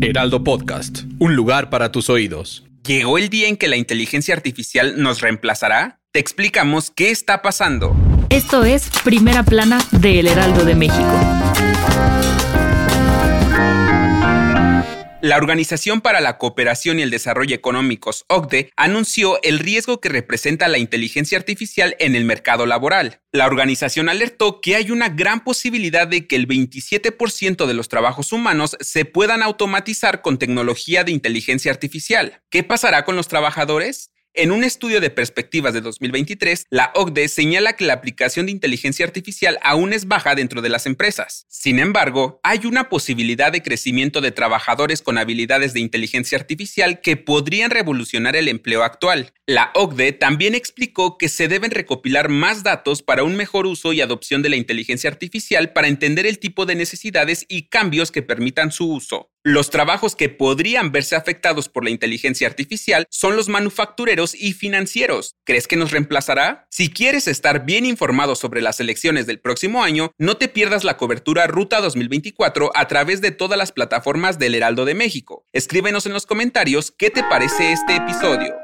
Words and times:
Heraldo 0.00 0.44
Podcast, 0.44 1.00
un 1.18 1.34
lugar 1.34 1.70
para 1.70 1.90
tus 1.90 2.08
oídos. 2.08 2.64
¿Llegó 2.86 3.18
el 3.18 3.28
día 3.28 3.48
en 3.48 3.56
que 3.56 3.66
la 3.66 3.76
inteligencia 3.76 4.32
artificial 4.32 5.02
nos 5.02 5.20
reemplazará? 5.20 6.00
Te 6.12 6.20
explicamos 6.20 6.92
qué 6.94 7.10
está 7.10 7.42
pasando. 7.42 7.96
Esto 8.30 8.64
es 8.64 8.90
Primera 9.02 9.42
Plana 9.42 9.80
de 9.90 10.20
El 10.20 10.28
Heraldo 10.28 10.64
de 10.64 10.76
México. 10.76 11.12
La 15.20 15.36
Organización 15.36 16.00
para 16.00 16.20
la 16.20 16.38
Cooperación 16.38 17.00
y 17.00 17.02
el 17.02 17.10
Desarrollo 17.10 17.52
Económicos, 17.52 18.24
OCDE, 18.28 18.70
anunció 18.76 19.42
el 19.42 19.58
riesgo 19.58 20.00
que 20.00 20.08
representa 20.08 20.68
la 20.68 20.78
inteligencia 20.78 21.36
artificial 21.36 21.96
en 21.98 22.14
el 22.14 22.24
mercado 22.24 22.66
laboral. 22.66 23.20
La 23.32 23.46
organización 23.46 24.08
alertó 24.08 24.60
que 24.60 24.76
hay 24.76 24.92
una 24.92 25.08
gran 25.08 25.42
posibilidad 25.42 26.06
de 26.06 26.28
que 26.28 26.36
el 26.36 26.46
27% 26.46 27.66
de 27.66 27.74
los 27.74 27.88
trabajos 27.88 28.32
humanos 28.32 28.76
se 28.78 29.04
puedan 29.06 29.42
automatizar 29.42 30.22
con 30.22 30.38
tecnología 30.38 31.02
de 31.02 31.10
inteligencia 31.10 31.72
artificial. 31.72 32.40
¿Qué 32.48 32.62
pasará 32.62 33.04
con 33.04 33.16
los 33.16 33.26
trabajadores? 33.26 34.12
En 34.34 34.52
un 34.52 34.62
estudio 34.62 35.00
de 35.00 35.10
perspectivas 35.10 35.74
de 35.74 35.80
2023, 35.80 36.66
la 36.70 36.92
OCDE 36.94 37.26
señala 37.28 37.72
que 37.72 37.84
la 37.84 37.94
aplicación 37.94 38.46
de 38.46 38.52
inteligencia 38.52 39.04
artificial 39.04 39.58
aún 39.62 39.92
es 39.92 40.06
baja 40.06 40.36
dentro 40.36 40.62
de 40.62 40.68
las 40.68 40.86
empresas. 40.86 41.44
Sin 41.48 41.80
embargo, 41.80 42.38
hay 42.44 42.60
una 42.64 42.88
posibilidad 42.88 43.50
de 43.50 43.62
crecimiento 43.62 44.20
de 44.20 44.30
trabajadores 44.30 45.02
con 45.02 45.18
habilidades 45.18 45.72
de 45.72 45.80
inteligencia 45.80 46.38
artificial 46.38 47.00
que 47.00 47.16
podrían 47.16 47.72
revolucionar 47.72 48.36
el 48.36 48.46
empleo 48.46 48.84
actual. 48.84 49.32
La 49.46 49.72
OCDE 49.74 50.12
también 50.12 50.54
explicó 50.54 51.18
que 51.18 51.28
se 51.28 51.48
deben 51.48 51.72
recopilar 51.72 52.28
más 52.28 52.62
datos 52.62 53.02
para 53.02 53.24
un 53.24 53.34
mejor 53.34 53.66
uso 53.66 53.92
y 53.92 54.02
adopción 54.02 54.42
de 54.42 54.50
la 54.50 54.56
inteligencia 54.56 55.10
artificial 55.10 55.72
para 55.72 55.88
entender 55.88 56.26
el 56.26 56.38
tipo 56.38 56.64
de 56.64 56.76
necesidades 56.76 57.44
y 57.48 57.68
cambios 57.70 58.12
que 58.12 58.22
permitan 58.22 58.70
su 58.70 58.92
uso. 58.92 59.32
Los 59.48 59.70
trabajos 59.70 60.14
que 60.14 60.28
podrían 60.28 60.92
verse 60.92 61.16
afectados 61.16 61.70
por 61.70 61.82
la 61.82 61.88
inteligencia 61.88 62.46
artificial 62.46 63.06
son 63.08 63.34
los 63.34 63.48
manufactureros 63.48 64.34
y 64.34 64.52
financieros. 64.52 65.36
¿Crees 65.46 65.66
que 65.66 65.76
nos 65.76 65.90
reemplazará? 65.90 66.66
Si 66.70 66.90
quieres 66.90 67.26
estar 67.26 67.64
bien 67.64 67.86
informado 67.86 68.34
sobre 68.34 68.60
las 68.60 68.78
elecciones 68.78 69.26
del 69.26 69.40
próximo 69.40 69.82
año, 69.82 70.12
no 70.18 70.36
te 70.36 70.48
pierdas 70.48 70.84
la 70.84 70.98
cobertura 70.98 71.46
Ruta 71.46 71.80
2024 71.80 72.72
a 72.74 72.88
través 72.88 73.22
de 73.22 73.30
todas 73.30 73.56
las 73.56 73.72
plataformas 73.72 74.38
del 74.38 74.54
Heraldo 74.54 74.84
de 74.84 74.94
México. 74.94 75.46
Escríbenos 75.54 76.04
en 76.04 76.12
los 76.12 76.26
comentarios 76.26 76.90
qué 76.90 77.08
te 77.08 77.22
parece 77.22 77.72
este 77.72 77.96
episodio. 77.96 78.54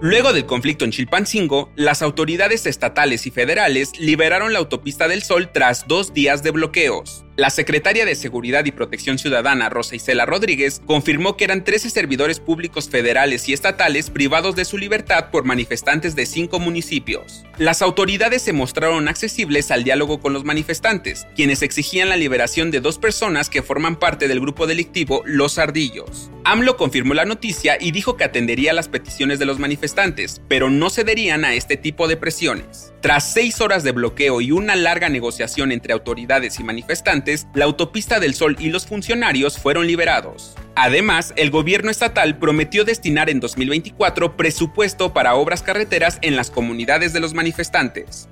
Luego 0.00 0.32
del 0.32 0.46
conflicto 0.46 0.84
en 0.84 0.90
Chilpancingo, 0.90 1.70
las 1.74 2.02
autoridades 2.02 2.66
estatales 2.66 3.26
y 3.26 3.30
federales 3.30 3.98
liberaron 3.98 4.52
la 4.52 4.58
autopista 4.58 5.08
del 5.08 5.22
Sol 5.22 5.50
tras 5.52 5.88
dos 5.88 6.12
días 6.12 6.42
de 6.42 6.50
bloqueos. 6.50 7.25
La 7.36 7.50
secretaria 7.50 8.06
de 8.06 8.14
Seguridad 8.14 8.64
y 8.64 8.72
Protección 8.72 9.18
Ciudadana, 9.18 9.68
Rosa 9.68 9.94
Isela 9.94 10.24
Rodríguez, 10.24 10.80
confirmó 10.86 11.36
que 11.36 11.44
eran 11.44 11.64
13 11.64 11.90
servidores 11.90 12.40
públicos 12.40 12.88
federales 12.88 13.46
y 13.50 13.52
estatales 13.52 14.08
privados 14.08 14.56
de 14.56 14.64
su 14.64 14.78
libertad 14.78 15.28
por 15.30 15.44
manifestantes 15.44 16.16
de 16.16 16.24
cinco 16.24 16.60
municipios. 16.60 17.44
Las 17.58 17.82
autoridades 17.82 18.40
se 18.40 18.54
mostraron 18.54 19.06
accesibles 19.06 19.70
al 19.70 19.84
diálogo 19.84 20.18
con 20.18 20.32
los 20.32 20.44
manifestantes, 20.44 21.26
quienes 21.36 21.60
exigían 21.60 22.08
la 22.08 22.16
liberación 22.16 22.70
de 22.70 22.80
dos 22.80 22.96
personas 22.96 23.50
que 23.50 23.60
forman 23.60 23.96
parte 23.96 24.28
del 24.28 24.40
grupo 24.40 24.66
delictivo 24.66 25.20
Los 25.26 25.58
Ardillos. 25.58 26.30
AMLO 26.44 26.78
confirmó 26.78 27.12
la 27.12 27.26
noticia 27.26 27.76
y 27.78 27.90
dijo 27.90 28.16
que 28.16 28.24
atendería 28.24 28.72
las 28.72 28.88
peticiones 28.88 29.38
de 29.38 29.44
los 29.44 29.58
manifestantes, 29.58 30.40
pero 30.48 30.70
no 30.70 30.88
cederían 30.88 31.44
a 31.44 31.52
este 31.52 31.76
tipo 31.76 32.08
de 32.08 32.16
presiones. 32.16 32.94
Tras 33.06 33.32
seis 33.32 33.60
horas 33.60 33.84
de 33.84 33.92
bloqueo 33.92 34.40
y 34.40 34.50
una 34.50 34.74
larga 34.74 35.08
negociación 35.08 35.70
entre 35.70 35.92
autoridades 35.92 36.58
y 36.58 36.64
manifestantes, 36.64 37.46
la 37.54 37.64
autopista 37.64 38.18
del 38.18 38.34
Sol 38.34 38.56
y 38.58 38.70
los 38.70 38.84
funcionarios 38.88 39.58
fueron 39.60 39.86
liberados. 39.86 40.56
Además, 40.74 41.32
el 41.36 41.52
gobierno 41.52 41.92
estatal 41.92 42.36
prometió 42.36 42.84
destinar 42.84 43.30
en 43.30 43.38
2024 43.38 44.36
presupuesto 44.36 45.14
para 45.14 45.36
obras 45.36 45.62
carreteras 45.62 46.18
en 46.20 46.34
las 46.34 46.50
comunidades 46.50 47.12
de 47.12 47.20
los 47.20 47.32
manifestantes. 47.32 48.28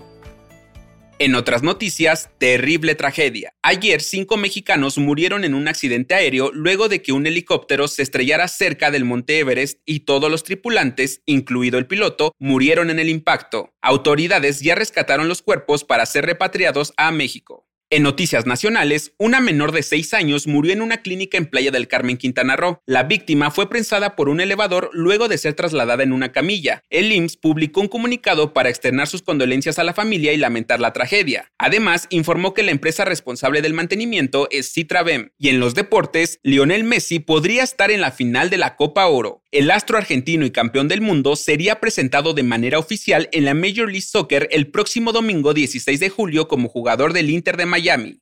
En 1.21 1.37
otras 1.37 1.63
noticias, 1.63 2.31
terrible 2.39 2.97
tragedia. 2.97 3.55
Ayer, 3.63 4.01
cinco 4.01 4.37
mexicanos 4.37 4.99
murieron 4.99 5.45
en 5.45 5.55
un 5.55 5.69
accidente 5.69 6.17
aéreo 6.17 6.51
luego 6.53 6.89
de 6.89 7.03
que 7.03 7.13
un 7.13 7.25
helicóptero 7.29 7.87
se 7.87 8.03
estrellara 8.03 8.49
cerca 8.49 8.91
del 8.91 9.05
monte 9.05 9.39
Everest 9.39 9.79
y 9.87 10.01
todos 10.01 10.29
los 10.29 10.43
tripulantes, 10.43 11.23
incluido 11.25 11.79
el 11.79 11.87
piloto, 11.87 12.33
murieron 12.41 12.91
en 12.91 12.99
el 12.99 13.09
impacto. 13.09 13.73
Autoridades 13.81 14.61
ya 14.61 14.75
rescataron 14.75 15.29
los 15.29 15.41
cuerpos 15.41 15.85
para 15.85 16.05
ser 16.05 16.27
repatriados 16.27 16.93
a 16.97 17.13
México. 17.13 17.69
En 17.95 18.03
noticias 18.03 18.45
nacionales, 18.45 19.13
una 19.19 19.39
menor 19.39 19.71
de 19.71 19.85
6 19.85 20.15
años 20.15 20.49
murió 20.49 20.73
en 20.73 20.83
una 20.83 20.97
clínica 20.97 21.39
en 21.39 21.47
Playa 21.47 21.71
del 21.71 21.87
Carmen, 21.87 22.17
Quintana 22.17 22.57
Roo. 22.57 22.81
La 22.87 23.05
víctima 23.05 23.53
fue 23.53 23.71
prensada 23.71 24.17
por 24.17 24.29
un 24.29 24.41
elevador 24.41 24.91
luego 24.93 25.29
de 25.29 25.39
ser 25.39 25.55
trasladada 25.55 26.03
en 26.03 26.13
una 26.13 26.33
camilla. 26.33 26.83
El 26.91 27.13
IMSS 27.13 27.37
publicó 27.37 27.81
un 27.81 27.87
comunicado 27.87 28.53
para 28.53 28.69
externar 28.69 29.07
sus 29.07 29.23
condolencias 29.23 29.79
a 29.79 29.85
la 29.85 29.95
familia 29.95 30.33
y 30.33 30.39
lamentar 30.39 30.81
la 30.81 30.93
tragedia. 30.93 31.53
Además, 31.57 32.09
informó 32.11 32.53
que 32.53 32.65
la 32.65 32.73
empresa 32.73 33.05
responsable 33.05 33.63
del 33.63 33.75
mantenimiento 33.75 34.49
es 34.51 34.73
Citrabem. 34.73 35.31
Y 35.39 35.51
en 35.51 35.61
los 35.61 35.77
deportes, 35.77 36.41
Lionel 36.43 36.83
Messi 36.83 37.21
podría 37.21 37.63
estar 37.63 37.93
en 37.93 38.01
la 38.01 38.11
final 38.11 38.51
de 38.51 38.59
la 38.59 38.75
Copa 38.75 39.07
Oro. 39.07 39.44
El 39.55 39.71
astro 39.71 39.97
argentino 39.97 40.45
y 40.45 40.51
campeón 40.51 40.89
del 40.89 41.01
mundo 41.01 41.37
sería 41.37 41.79
presentado 41.79 42.35
de 42.35 42.43
manera 42.43 42.81
oficial 42.81 43.29
en 43.31 43.45
la 43.45 43.55
Major 43.55 43.87
League 43.87 44.01
Soccer 44.01 44.49
el 44.51 44.67
próximo 44.67 45.13
domingo 45.13 45.55
16 45.55 46.01
de 46.01 46.11
julio 46.11 46.49
como 46.49 46.69
jugador 46.69 47.13
del 47.13 47.31
Inter 47.31 47.57
de 47.57 47.65
Miami. 47.65 48.19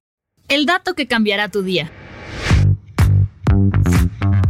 El 0.48 0.66
dato 0.66 0.92
que 0.92 1.06
cambiará 1.06 1.48
tu 1.48 1.62
día. 1.62 1.90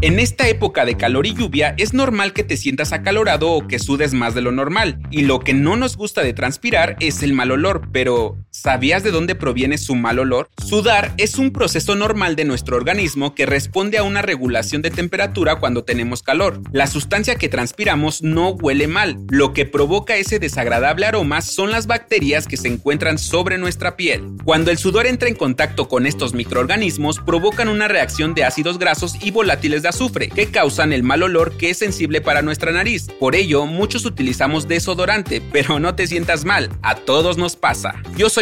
En 0.00 0.18
esta 0.18 0.48
época 0.48 0.84
de 0.84 0.96
calor 0.96 1.24
y 1.24 1.34
lluvia 1.34 1.72
es 1.78 1.94
normal 1.94 2.32
que 2.32 2.42
te 2.42 2.56
sientas 2.56 2.92
acalorado 2.92 3.52
o 3.52 3.68
que 3.68 3.78
sudes 3.78 4.12
más 4.12 4.34
de 4.34 4.40
lo 4.40 4.50
normal, 4.50 4.98
y 5.12 5.22
lo 5.22 5.38
que 5.38 5.54
no 5.54 5.76
nos 5.76 5.96
gusta 5.96 6.24
de 6.24 6.32
transpirar 6.32 6.96
es 6.98 7.22
el 7.22 7.32
mal 7.32 7.52
olor, 7.52 7.90
pero 7.92 8.41
¿sabías 8.52 9.02
de 9.02 9.10
dónde 9.10 9.34
proviene 9.34 9.78
su 9.78 9.96
mal 9.96 10.18
olor? 10.18 10.48
Sudar 10.64 11.14
es 11.16 11.36
un 11.36 11.52
proceso 11.52 11.96
normal 11.96 12.36
de 12.36 12.44
nuestro 12.44 12.76
organismo 12.76 13.34
que 13.34 13.46
responde 13.46 13.98
a 13.98 14.02
una 14.02 14.22
regulación 14.22 14.82
de 14.82 14.90
temperatura 14.90 15.56
cuando 15.56 15.84
tenemos 15.84 16.22
calor. 16.22 16.60
La 16.70 16.86
sustancia 16.86 17.34
que 17.34 17.48
transpiramos 17.48 18.22
no 18.22 18.50
huele 18.50 18.86
mal, 18.86 19.16
lo 19.30 19.52
que 19.52 19.64
provoca 19.66 20.16
ese 20.16 20.38
desagradable 20.38 21.06
aroma 21.06 21.40
son 21.40 21.70
las 21.70 21.86
bacterias 21.86 22.46
que 22.46 22.58
se 22.58 22.68
encuentran 22.68 23.18
sobre 23.18 23.58
nuestra 23.58 23.96
piel. 23.96 24.22
Cuando 24.44 24.70
el 24.70 24.78
sudor 24.78 25.06
entra 25.06 25.28
en 25.28 25.34
contacto 25.34 25.88
con 25.88 26.06
estos 26.06 26.34
microorganismos, 26.34 27.20
provocan 27.20 27.68
una 27.68 27.88
reacción 27.88 28.34
de 28.34 28.44
ácidos 28.44 28.78
grasos 28.78 29.16
y 29.20 29.30
volátiles 29.30 29.82
de 29.82 29.88
azufre, 29.88 30.28
que 30.28 30.50
causan 30.50 30.92
el 30.92 31.02
mal 31.02 31.22
olor 31.22 31.56
que 31.56 31.70
es 31.70 31.78
sensible 31.78 32.20
para 32.20 32.42
nuestra 32.42 32.70
nariz. 32.70 33.08
Por 33.18 33.34
ello, 33.34 33.64
muchos 33.64 34.04
utilizamos 34.04 34.68
desodorante, 34.68 35.40
pero 35.52 35.80
no 35.80 35.94
te 35.94 36.06
sientas 36.06 36.44
mal, 36.44 36.68
a 36.82 36.96
todos 36.96 37.38
nos 37.38 37.56
pasa. 37.56 37.94
Yo 38.16 38.28
soy 38.28 38.41